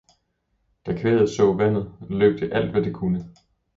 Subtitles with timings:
[0.85, 3.29] Da kvæget så vandet, løb det alt hvad det kunne.